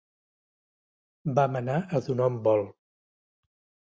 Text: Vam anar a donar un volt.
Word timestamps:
Vam 1.39 1.57
anar 1.59 1.75
a 1.81 2.01
donar 2.07 2.31
un 2.31 2.39
volt. 2.47 2.73